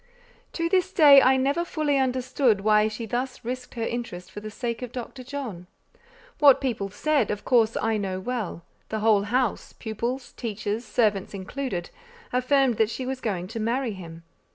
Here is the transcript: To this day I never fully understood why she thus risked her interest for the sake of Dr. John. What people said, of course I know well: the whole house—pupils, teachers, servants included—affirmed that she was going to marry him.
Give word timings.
To 0.53 0.67
this 0.67 0.91
day 0.91 1.21
I 1.21 1.37
never 1.37 1.63
fully 1.63 1.99
understood 1.99 2.61
why 2.61 2.87
she 2.87 3.05
thus 3.05 3.45
risked 3.45 3.75
her 3.75 3.83
interest 3.83 4.31
for 4.31 4.39
the 4.39 4.49
sake 4.49 4.81
of 4.81 4.91
Dr. 4.91 5.23
John. 5.23 5.67
What 6.39 6.59
people 6.59 6.89
said, 6.89 7.29
of 7.29 7.45
course 7.45 7.77
I 7.77 7.97
know 7.97 8.19
well: 8.19 8.63
the 8.89 9.01
whole 9.01 9.21
house—pupils, 9.25 10.31
teachers, 10.31 10.85
servants 10.85 11.35
included—affirmed 11.35 12.77
that 12.77 12.89
she 12.89 13.05
was 13.05 13.21
going 13.21 13.45
to 13.49 13.59
marry 13.59 13.91
him. 13.93 14.23